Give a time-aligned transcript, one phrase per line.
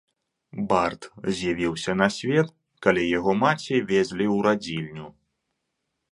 [0.69, 1.01] Бард
[1.39, 2.49] з'явіўся на свет,
[2.85, 5.05] калі яго маці везлі ў радзільню.